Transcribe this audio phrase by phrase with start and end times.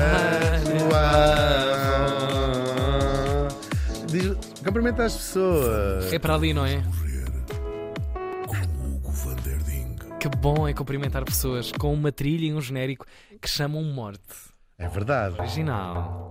[0.00, 1.06] a sua.
[4.06, 6.12] Diz, cumprimenta as pessoas.
[6.12, 6.82] É para ali, não é?
[10.18, 13.06] Que bom é cumprimentar pessoas com uma trilha e um genérico
[13.40, 14.20] que chamam morte.
[14.78, 15.38] É verdade.
[15.38, 16.28] Original.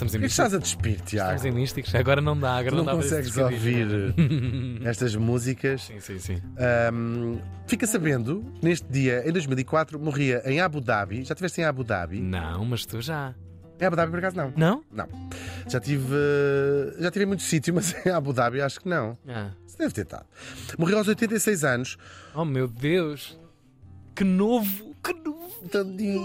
[0.00, 1.34] Estamos em que estás a despir, Tiago?
[1.34, 1.94] Estamos em místicos.
[1.94, 3.86] Agora não dá, agora Tu não dá consegues ouvir
[4.82, 5.82] estas músicas.
[5.82, 6.42] Sim, sim, sim.
[6.56, 11.16] Ahm, fica sabendo, neste dia, em 2004, morria em Abu Dhabi.
[11.22, 12.18] Já estiveste em Abu Dhabi?
[12.18, 13.34] Não, mas tu já.
[13.78, 14.52] Em Abu Dhabi, por acaso, não.
[14.56, 14.82] Não?
[14.90, 15.06] Não.
[15.68, 19.18] Já tive, eh, já tive em muito sítio, mas em Abu Dhabi acho que não.
[19.28, 19.50] Ah.
[19.66, 20.24] Você deve ter estado.
[20.78, 21.98] Morreu aos 86 anos.
[22.34, 23.38] Oh meu Deus!
[24.16, 24.96] Que novo!
[25.04, 25.68] Que novo!
[25.68, 26.22] Tadinho.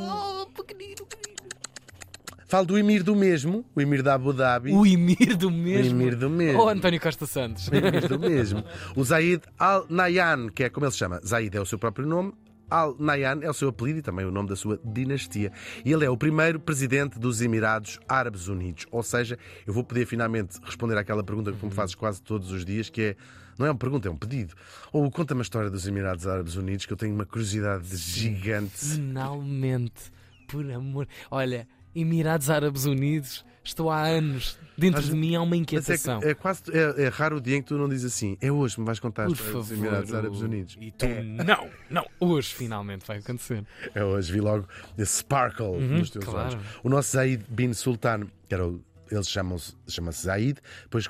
[2.55, 4.71] Falo do Emir do mesmo, o Emir da Abu Dhabi.
[4.71, 6.01] O Emir do mesmo.
[6.01, 6.61] Emir do mesmo.
[6.61, 7.67] Oh, António Costa Santos.
[7.67, 8.63] O Emir do mesmo.
[8.95, 11.19] O Zaid Al Nahyan, que é como ele se chama.
[11.19, 12.33] Zaid é o seu próprio nome.
[12.69, 15.51] Al Nahyan é o seu apelido e também o nome da sua dinastia.
[15.83, 18.85] E ele é o primeiro presidente dos Emirados Árabes Unidos.
[18.89, 19.37] Ou seja,
[19.67, 22.89] eu vou poder finalmente responder àquela pergunta que tu me fazes quase todos os dias,
[22.89, 23.15] que é.
[23.59, 24.53] Não é uma pergunta, é um pedido.
[24.93, 28.77] Ou conta-me a história dos Emirados Árabes Unidos, que eu tenho uma curiosidade gigante.
[28.77, 30.09] Finalmente,
[30.47, 31.05] por amor.
[31.29, 34.57] Olha, Emirados Árabes Unidos, estou há anos.
[34.77, 36.19] Dentro Mas- de mim há uma é, inquietação.
[36.19, 38.51] que- é quase é, é raro o dia em que tu não dizes assim, é
[38.51, 39.85] hoje me vais contar Por história dos favor.
[39.85, 40.77] Emirados Árabes Unidos.
[40.81, 41.05] E tu,
[41.45, 42.05] não, não.
[42.19, 43.63] Hoje finalmente vai acontecer.
[43.93, 46.55] É hoje, vi logo esse sparkle nos teus claro.
[46.55, 46.65] olhos.
[46.83, 50.59] O nosso Zaid bin Sultan, que era o, eles chamam-se chama-se Zaid,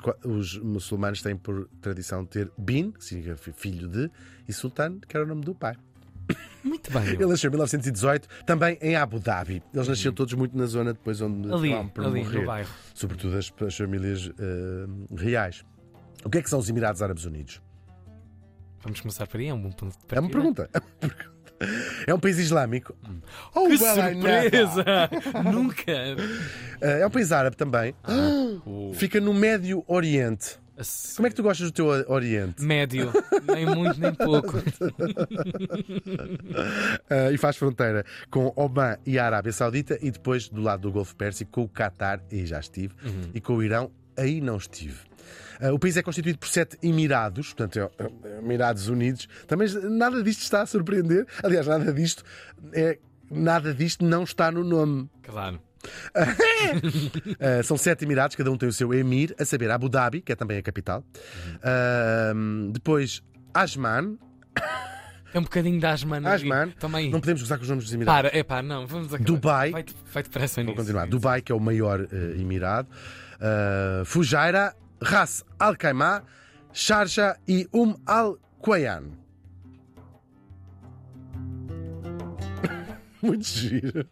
[0.00, 4.08] qua- os muçulmanos têm por tradição ter bin, que significa fi- filho de,
[4.48, 5.74] e Sultan, que era o nome do pai.
[6.64, 7.04] Muito bem.
[7.10, 9.62] Ele nasceu em 1918, também em Abu Dhabi.
[9.72, 12.40] Eles nasceram todos muito na zona depois onde Ali, por ali morrer.
[12.40, 12.70] no bairro.
[12.94, 15.64] Sobretudo as, as famílias eh, reais.
[16.24, 17.62] O que é que são os Emirados Árabes Unidos?
[18.80, 20.16] Vamos começar por aí, é um bom ponto de partida.
[20.16, 20.70] É uma pergunta.
[20.72, 21.36] É uma pergunta.
[22.06, 22.94] É um país islâmico.
[23.54, 24.84] Oh, Que surpresa!
[25.50, 25.92] Nunca!
[26.80, 27.94] Eh, É um país árabe também.
[28.66, 28.92] Oh.
[28.92, 30.58] Fica no Médio Oriente.
[31.16, 32.62] Como é que tu gostas do teu Oriente?
[32.62, 33.12] Médio,
[33.46, 34.54] nem muito nem pouco.
[37.08, 40.92] Ah, e faz fronteira com Oman e a Arábia Saudita e depois do lado do
[40.92, 42.94] Golfo Pérsico com o Qatar, e já estive,
[43.32, 44.98] e com o Irão, aí não estive.
[45.60, 49.28] Ah, o país é constituído por sete Emirados, portanto, é, é, Emirados Unidos.
[49.46, 51.26] Também nada disto está a surpreender.
[51.42, 52.24] Aliás, nada disto
[52.72, 52.98] é.
[53.28, 55.10] Nada disto não está no nome.
[55.22, 55.60] Claro.
[56.14, 60.32] Uh, são sete Emirados, cada um tem o seu emir, a saber, Abu Dhabi, que
[60.32, 61.04] é também a capital.
[61.56, 63.22] Uh, depois,
[63.54, 64.18] Asman.
[65.34, 66.26] É um bocadinho de Asman.
[66.26, 66.70] Asman.
[66.78, 67.10] Também.
[67.10, 68.30] Não podemos gozar com os nomes dos Emirados.
[68.30, 69.24] Para, é pá, não, vamos acabar.
[69.24, 69.70] Dubai.
[69.70, 70.76] Vai-te vai depressa Vou nisso.
[70.76, 71.06] continuar.
[71.08, 72.88] Dubai, que é o maior uh, Emirado.
[73.36, 76.22] Uh, Fujairah, Ras Al Khaimah,
[76.72, 79.04] Sharjah e Um Al Qayan.
[83.22, 84.06] Muito giro.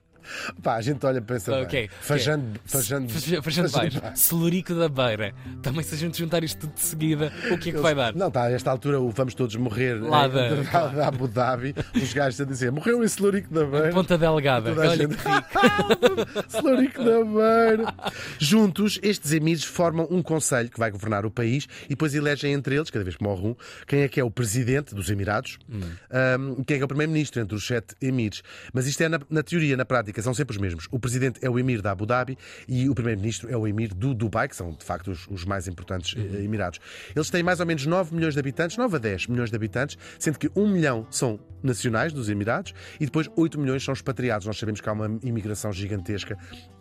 [0.62, 1.54] Pá, a gente olha para essa.
[1.60, 1.88] Ok.
[2.00, 2.60] Fajando.
[2.64, 3.08] Fajando.
[3.12, 4.00] Fajando fajando baixo.
[4.14, 5.34] Celurico da Beira.
[5.62, 8.14] Também se a gente juntar isto tudo de seguida, o que é que vai dar?
[8.14, 11.74] Não, está a esta altura o vamos todos morrer Lá da- da Abu Dhabi.
[11.94, 13.90] Os gajos a dizer morreu em Celurico da Beira.
[13.90, 14.72] Ponta Delgada.
[14.78, 16.48] Olha que rico.
[16.48, 17.94] Celurico da Beira.
[18.38, 22.76] Juntos, estes emires formam um conselho que vai governar o país e depois elegem entre
[22.76, 23.56] eles, cada vez que morre um,
[23.86, 26.88] quem é que é o presidente dos Emirados um, e quem é que é o
[26.88, 28.42] primeiro-ministro entre os sete emires.
[28.72, 30.88] Mas isto é na, na teoria, na prática, são sempre os mesmos.
[30.90, 32.36] O presidente é o emir da Abu Dhabi
[32.68, 35.68] e o primeiro-ministro é o emir do Dubai, que são de facto os, os mais
[35.68, 36.80] importantes eh, Emirados.
[37.14, 39.98] Eles têm mais ou menos 9 milhões de habitantes, 9 a 10 milhões de habitantes,
[40.18, 44.46] sendo que 1 milhão são nacionais dos Emirados e depois 8 milhões são expatriados.
[44.46, 46.36] Nós sabemos que há uma imigração gigantesca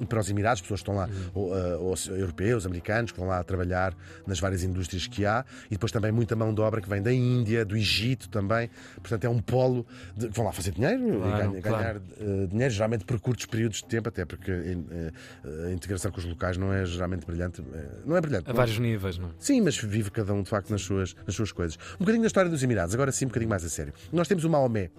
[0.07, 3.41] para os Emirados, pessoas que estão lá, ou, uh, ou europeus, americanos, que vão lá
[3.44, 3.95] trabalhar
[4.27, 7.13] nas várias indústrias que há, e depois também muita mão de obra que vem da
[7.13, 8.69] Índia, do Egito também.
[8.95, 11.77] Portanto, é um polo de, que vão lá fazer dinheiro Claro, e ganhar, claro.
[11.77, 16.19] ganhar, uh, dinheiro, geralmente por curtos períodos de tempo, até porque uh, a integração com
[16.19, 17.61] os locais não é geralmente brilhante.
[17.61, 17.66] uh,
[18.06, 18.45] Não é brilhante.
[18.47, 19.31] A não- vários níveis, não é?
[19.39, 21.78] Sim, mas vive cada um de facto nas suas, nas suas coisas.
[21.95, 23.94] Um bocadinho da história dos Emirados, agora sim, um bocadinho mais a sério.
[24.12, 24.91] Nós temos o Maomé,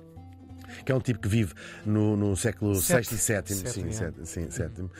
[0.84, 1.52] que é um tipo que vive
[1.84, 2.74] no, no século.
[2.74, 2.80] VI
[3.14, 3.18] e VII.
[3.18, 3.92] Sete, sim, é.
[3.92, 4.90] sete- sim, sétimo.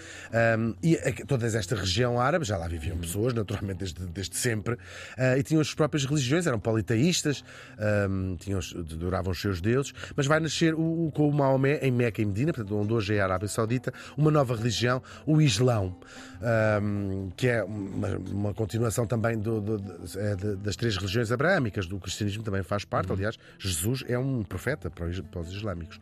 [0.59, 4.77] Um, e a- toda esta região árabe, já lá viviam pessoas, naturalmente, desde, desde sempre,
[5.17, 7.45] ah, e tinham as próprias religiões, eram politeístas,
[8.11, 11.91] um, tinham, adoravam os seus deuses, mas vai nascer o, o- com o Maomé em
[11.93, 15.97] Meca e Medina, portanto, onde hoje é a Arábia Saudita, uma nova religião, o Islão,
[16.83, 21.87] um, que é uma, uma continuação também do- do- do- é das três religiões abraâmicas,
[21.87, 25.64] do cristianismo também faz parte, aliás, Jesus é um profeta para os para os.
[25.65, 25.99] Islâmicos.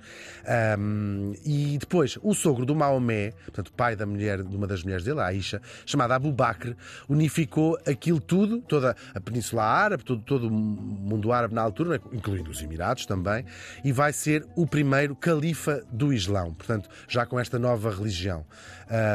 [0.79, 5.05] Um, e depois, o sogro do Maomé, portanto, pai da mulher, de uma das mulheres
[5.05, 6.75] dele, a Aisha, chamada Abu Bakr,
[7.09, 12.51] unificou aquilo tudo, toda a Península Árabe, todo, todo o mundo árabe na altura, incluindo
[12.51, 13.45] os Emirados também,
[13.85, 18.45] e vai ser o primeiro califa do Islão, portanto, já com esta nova religião.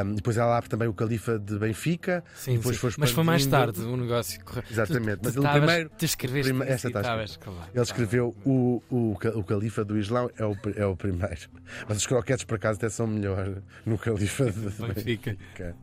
[0.06, 2.88] Um, depois ela abre também o califa de Benfica, Sim, depois sim.
[2.98, 4.44] Mas foi mais tarde o negócio.
[4.44, 4.64] correu.
[4.72, 7.46] Exatamente, mas ele primeiro- Tu escreveste prime- e estavas escrita.
[7.52, 7.70] calado.
[7.74, 11.50] Ele escreveu o, o, o califa do Islão é o, é o primeiro.
[11.88, 15.32] Mas os croquetes, por acaso, até são melhor no califa de Benfica.
[15.32, 15.76] Benfica.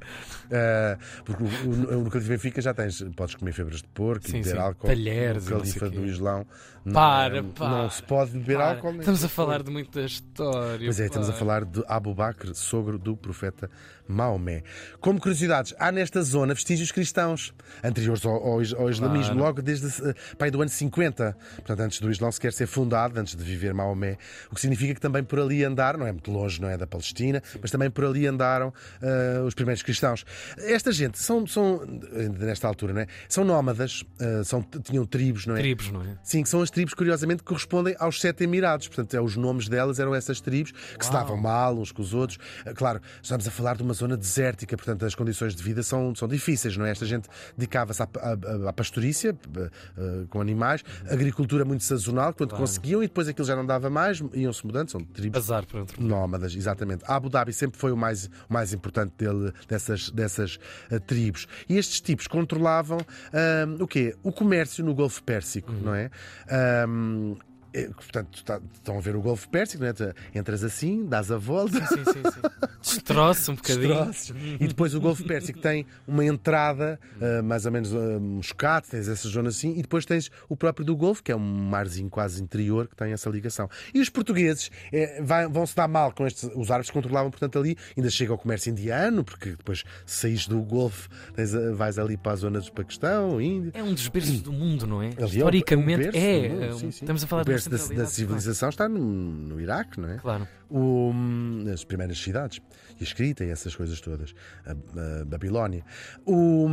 [0.53, 4.29] Ah, porque o, o- no califa de Benfica já tens, podes comer febras de porco
[4.29, 4.87] Sim, e beber álcool.
[4.87, 6.47] Talheres no califa do Islão
[6.93, 8.69] Para, é- para, não se pode beber Para.
[8.71, 8.99] álcool.
[8.99, 10.85] Estamos a falar de muita história.
[10.87, 13.71] Pois é, estamos a falar de Abu Bakr, sogro do profeta
[14.07, 14.63] Maomé.
[15.01, 19.39] Como curiosidades, há nesta zona vestígios cristãos anteriores ao, ao, ao islamismo, Claro.
[19.39, 23.35] logo desde eh, pai, do ano 50, portanto, antes do Islão sequer ser fundado, antes
[23.35, 24.19] de viver Maomé.
[24.51, 26.87] O que significa que também por ali andaram, não é muito longe, não é da
[26.87, 30.25] Palestina, mas também por ali andaram eh, os primeiros cristãos.
[30.59, 31.81] Esta gente são, são
[32.15, 33.07] ainda nesta altura, não é?
[33.27, 35.61] São nómadas, eh, são, tinham tribos, não é?
[35.61, 36.19] Tribos, não é?
[36.23, 38.89] Sim, que são as tribos, curiosamente, correspondem aos sete Emirados.
[38.89, 41.21] Portanto, é, os nomes delas eram essas tribos que se Uau.
[41.23, 42.39] davam mal uns com os outros.
[42.67, 46.15] Ah, Claro, estamos a falar de uma zona desértica, portanto, as condições de vida são,
[46.15, 46.91] são difíceis, não é?
[46.91, 52.51] Esta gente dedicava-se à, à, à pastorícia ah, ah, com animais, agricultura muito sazonal, quando
[52.51, 52.65] Claro.
[52.65, 56.03] conseguiam, e depois aquilo já não dava mais, iam-se mudando, são tribos Bazar para outro.
[56.03, 57.05] Nómadas, exatamente.
[57.07, 60.59] Abu Dhabi sempre foi o mais, o mais importante dele, dessas, dessas
[61.07, 61.47] tribos.
[61.69, 62.99] E estes tipos controlavam
[63.33, 64.15] ah, o quê?
[64.23, 66.11] O comércio no Golfo Pérsico, não é?
[66.49, 66.87] Ah, é,
[67.97, 69.93] portanto, tá- estão a ver o Golfo Pérsico, é?
[70.39, 71.85] Entras assim, dás a volta.
[71.87, 72.41] Sim, sim, sim.
[72.81, 73.89] Destroça um bocadinho.
[74.07, 74.35] destroços.
[74.61, 79.09] E depois o Golfo Pérsico tem uma entrada, ah, mais ou menos uh, Muscat, tens
[79.09, 82.43] essa zona assim, e depois tens o próprio do Golfo, que é um marzinho quase
[82.43, 83.69] interior que tem essa ligação.
[83.95, 86.49] E os portugueses eh, vai- vão se dar mal com estes.
[86.55, 91.09] Os árabes controlavam, portanto, ali, ainda chega ao comércio indiano, porque depois saís do Golfo,
[91.35, 93.73] tens vais ali para a zona do Paquistão, Índia.
[93.75, 95.07] É um dos berços do mundo, não é?
[95.09, 96.49] Ali é Historicamente berço é.
[96.49, 97.05] do mundo, é, sim, sim.
[97.05, 100.17] Estamos a falar de berço da, da civilização está no, no Iraque, não é?
[100.19, 100.49] Claro.
[100.71, 101.13] O,
[101.73, 102.61] as primeiras cidades,
[102.99, 104.35] e a escrita e essas coisas todas,
[104.67, 105.85] a, a Babilónia.
[106.25, 106.67] O,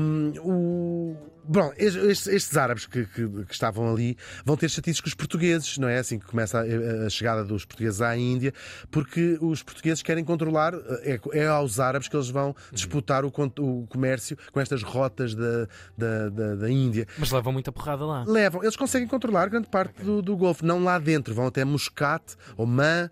[0.44, 5.14] o- bom, estes, estes árabes que, que- que estavam ali vão ter chatices com os
[5.14, 5.98] portugueses, não é?
[5.98, 8.54] Assim que começa a, a chegada dos portugueses à Índia,
[8.90, 10.74] porque os portugueses querem controlar,
[11.04, 13.30] é, é aos árabes que eles vão disputar o,
[13.60, 15.68] o comércio com estas rotas da,
[15.98, 18.24] da, da, da Índia Mas levam muita porrada lá.
[18.28, 22.36] levam, eles conseguem controlar grande parte do, do Golfo, não lá dentro, vão até Muscat,
[22.58, 23.10] Oman,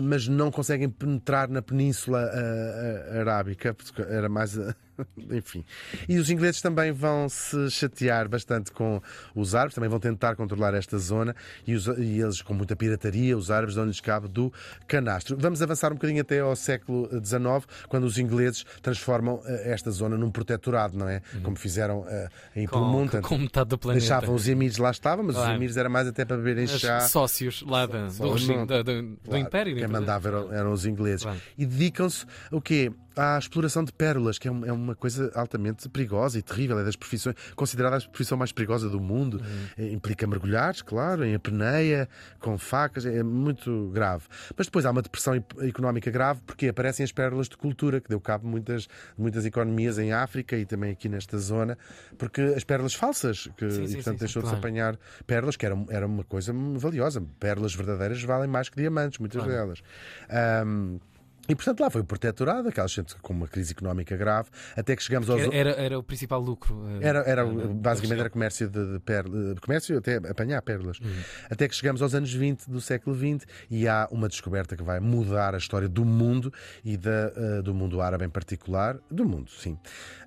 [0.00, 4.58] mas não conseguem penetrar na Península eh, eh, Arábica, porque era mais.
[5.30, 5.64] Enfim.
[6.08, 9.00] E os ingleses também vão se chatear bastante com
[9.34, 11.34] os árabes, também vão tentar controlar esta zona
[11.66, 14.52] e, os- e eles, com muita pirataria, os árabes dão-lhes cabo do
[14.86, 15.36] canastro.
[15.38, 20.16] Vamos avançar um bocadinho até ao século XIX, quando os ingleses transformam eh, esta zona
[20.16, 21.22] num protetorado, não é?
[21.42, 23.20] Como fizeram eh, em Pulmonte.
[23.20, 24.00] com metade do planeta.
[24.00, 25.56] Deixavam os emires lá estavam, mas os Claro.
[25.56, 27.00] emires era mais até para beberem Os chá.
[27.00, 29.76] sócios lá Só- do só regime, não- da- do Claro, Império.
[29.76, 31.22] Quem mandava eram, eram os ingleses.
[31.22, 31.38] Claro.
[31.56, 32.92] E dedicam-se o quê?
[33.14, 36.78] À exploração de pérolas, que é é uma coisa altamente perigosa e terrível.
[36.78, 39.34] É das profissões, considerada a profissão mais perigosa do mundo.
[39.38, 39.66] Uhum.
[39.78, 42.08] Eh, Implica mergulhares, claro, em apneia,
[42.38, 44.24] com facas, é muito grave.
[44.56, 48.08] Mas depois há uma depressão ep- económica grave porque aparecem as pérolas de cultura, que
[48.08, 51.76] deu cabo de muitas, muitas economias em África e também aqui nesta zona,
[52.18, 54.58] porque as pérolas falsas, que, Sim, e sim, portanto sim, deixou de se claro.
[54.58, 57.22] apanhar pérolas, que era, era uma coisa valiosa.
[57.40, 59.52] Pérolas verdadeiras valem mais que diamantes, muitas Claro.
[59.58, 59.82] delas.
[60.28, 60.98] Ahm,
[61.48, 65.02] e portanto lá foi o protetorado, aquela gente com uma crise económica grave, até que
[65.02, 65.40] chegamos aos.
[65.42, 66.82] Era, era, era o principal lucro.
[67.00, 70.98] eh, Era, era, basicamente era comércio de, de pérolas, comércio até apanhar pérolas.
[71.00, 71.10] Uhum.
[71.50, 75.00] Até que chegamos aos anos 20 do século XX e há uma descoberta que vai
[75.00, 76.52] mudar a história do mundo
[76.84, 79.76] e da, eh, do mundo árabe em particular, do mundo, sim,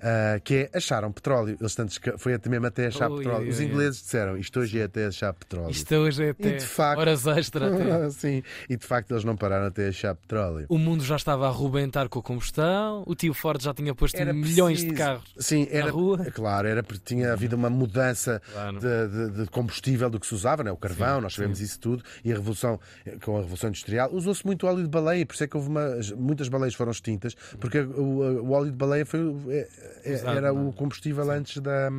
[0.02, 1.58] Ah, que é acharam petróleo.
[1.60, 3.50] Eles tanto foi até mesmo até achar Ui, petróleo.
[3.50, 5.72] Os ingleses disseram isto hoje é até achar petróleo.
[5.72, 7.74] Isto hoje é até de facto- horas extra.
[7.74, 8.10] até.
[8.12, 10.66] sim, e de facto eles não pararam até achar petróleo.
[10.70, 14.16] O mundo já estava a arrebentar com a combustão, o tio Ford já tinha posto
[14.16, 15.34] Era milhões de preciso- carros.
[15.38, 16.26] Sim, era, rua.
[16.32, 18.80] claro, era porque tinha havido uma mudança Claro.
[18.80, 20.72] de, de- de combustível do que se usava, né?
[20.72, 22.80] o carvão, nós sabemos isso tudo, e a revolução,
[23.24, 25.86] com a revolução industrial, usou-se muito óleo de baleia, por isso é que houve uma,
[26.18, 29.20] muitas baleias foram extintas, porque o, o óleo de baleia foi,
[29.50, 29.68] é-
[30.04, 30.70] é- era não é?
[30.70, 31.90] o combustível antes da,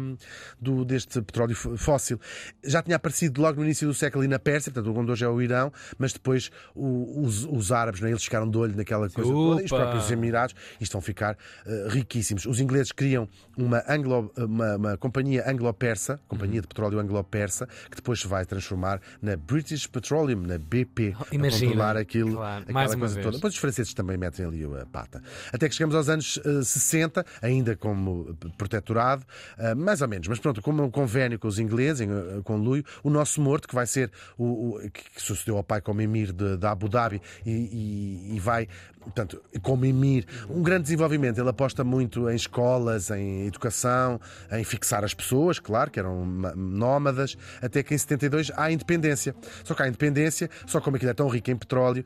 [0.61, 2.19] do, deste petróleo fóssil.
[2.65, 5.29] Já tinha aparecido logo no início do século ali na Pérsia, portanto, onde hoje é
[5.29, 8.11] o Irão, mas depois o- os, os árabes, né?
[8.11, 9.49] eles ficaram de olho naquela aquela coisa Opa!
[9.51, 11.37] toda, e os próprios Emirados, e estão a ficar
[11.67, 12.47] eh, riquíssimos.
[12.47, 18.21] Os ingleses criam uma, anglo, uma, uma companhia anglo-persa, companhia de petróleo anglo-persa, que depois
[18.21, 23.15] se vai transformar na British Petroleum, na BP, a Imagina, controlar aquilo, claro, aquela coisa
[23.15, 23.25] vez.
[23.27, 23.37] toda.
[23.37, 25.23] Depois os franceses também metem ali a pata.
[25.53, 29.25] Até que chegamos aos anos eh, 60, ainda como protetorado,
[29.59, 32.57] eh, mais ou menos, mas pronto, como um convênio com os ingleses, em, eh, com
[32.57, 36.01] Luio, o nosso morto, que vai ser o, o- que que sucedeu ao pai como
[36.01, 38.69] emir de, de Abu Dhabi e, e- e vai,
[39.01, 41.39] portanto, como emir, um grande desenvolvimento.
[41.41, 46.55] Ele aposta muito em escolas, em educação, em fixar as pessoas, claro, que eram ma-
[46.57, 49.35] nómadas, até que em 72 há independência.
[49.65, 52.05] Só que há a independência, só como aquilo é tão rico em petróleo,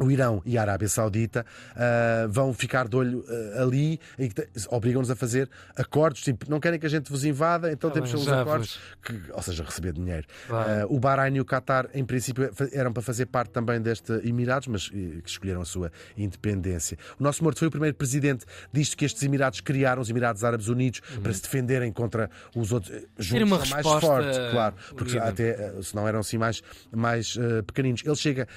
[0.00, 1.44] o Irão e a Arábia Saudita
[1.76, 4.30] ah, vão ficar de olho ah, ali e
[4.70, 6.22] obrigam-nos a fazer acordos.
[6.22, 9.42] Tipo, não querem que a gente vos invada, então Tá temos os acordos, que, ou
[9.42, 10.26] seja, receber dinheiro.
[10.48, 10.70] Claro.
[10.82, 14.68] Ah, o Bahrein e o Qatar, em princípio, eram para fazer parte também deste Emirados,
[14.68, 16.98] mas eh, que escolheram a sua independência.
[17.18, 20.68] O nosso morto foi o primeiro presidente disto que estes Emirados criaram, os Emirados Árabes
[20.68, 22.92] Unidos, para se defenderem contra os outros.
[22.94, 25.28] eh, Juntos uma mais fortes, claro, porque unida.
[25.28, 27.36] até eh, se não eram assim mais, mais
[27.66, 28.02] pequeninos.
[28.04, 28.48] Ele chega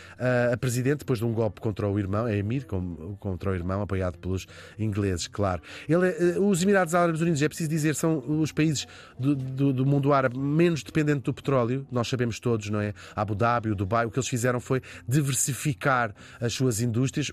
[0.51, 3.81] a presidente depois de um golpe contra o irmão, é Emir, com- contra o irmão,
[3.81, 4.46] apoiado pelos
[4.77, 5.62] ingleses, claro.
[5.88, 8.86] Ele, eh, os Emirados Árabes Unidos, é preciso dizer, são os países
[9.19, 12.93] do, do- do mundo árabe menos dependente do petróleo, nós sabemos todos, não é?
[13.15, 17.31] Abu Dhabi, o Dubai, o que eles fizeram foi diversificar as suas indústrias.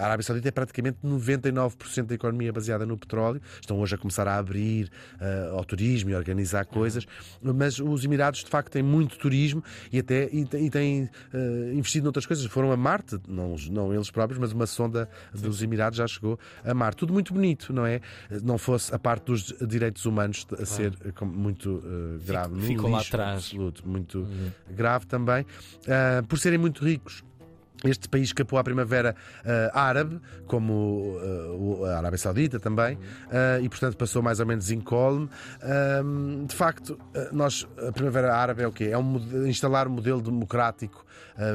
[0.00, 3.40] A Arábia Saudita é praticamente 99% da economia baseada no petróleo.
[3.60, 7.06] Estão hoje a começar a abrir eh, ao turismo e organizar coisas,
[7.42, 9.62] mas os Emirados de facto têm muito turismo
[9.92, 12.44] e até e, têm- e têm eh, investido noutras coisas.
[12.46, 16.74] Foram a Marte, não, não eles próprios, mas uma sonda dos Emirados já chegou a
[16.74, 16.96] Marte.
[16.98, 18.00] Tudo muito bonito, não é?
[18.42, 22.60] Não fosse a parte dos direitos humanos a ser eh, muito eh, grave.
[22.62, 23.36] ficou lá atrás.
[23.36, 24.26] absoluto, muito
[24.70, 25.44] grave também,
[25.88, 27.22] ah, por serem muito ricos.
[27.84, 29.14] Este país escapou à primavera
[29.44, 31.18] ah, árabe, como
[31.58, 32.98] o- a Arábia Saudita também,
[33.30, 35.28] ah, e portanto passou mais ou menos incólume.
[35.62, 36.00] Ah,
[36.46, 36.98] de facto,
[37.32, 38.84] nós, a primavera árabe é o quê?
[38.92, 41.04] É um, instalar um modelo democrático,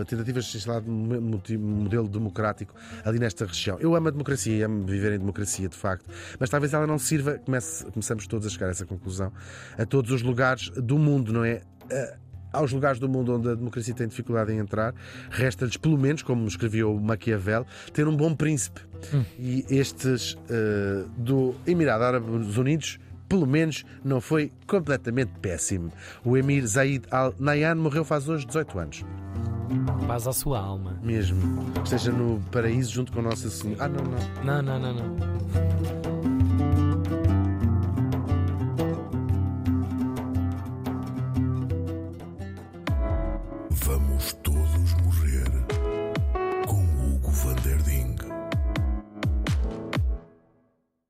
[0.07, 1.19] tentativas de instalar um
[1.59, 3.79] modelo democrático ali nesta região.
[3.79, 6.09] Eu amo a democracia, amo viver em democracia, de facto,
[6.39, 9.31] mas talvez ela não sirva, comece, começamos todos a chegar a essa conclusão,
[9.77, 11.61] a todos os lugares do mundo, não é?
[12.51, 14.93] Aos lugares do mundo onde a democracia tem dificuldade em entrar,
[15.29, 18.81] resta-lhes, pelo menos, como escreveu Maquiavel, ter um bom príncipe.
[19.39, 22.99] E estes eh, do Emirado Árabes Unidos.
[23.27, 25.89] Pelo menos não foi completamente péssimo.
[26.25, 29.05] O Emir Zaid Al Nahyan morreu faz hoje 18 anos.
[30.05, 30.99] Paz à sua alma.
[31.01, 31.39] Mesmo.
[31.81, 33.85] Esteja no paraíso junto com Nossa Senhora.
[33.85, 34.61] Ah, não, não.
[34.61, 36.00] Não, não, não, não.